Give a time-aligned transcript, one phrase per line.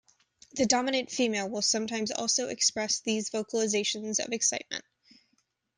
[0.53, 4.83] The dominant female will sometimes also express these vocalizations of excitement.